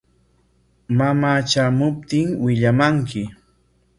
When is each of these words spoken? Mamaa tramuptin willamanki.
Mamaa 1.01 1.39
tramuptin 1.49 2.27
willamanki. 2.45 3.23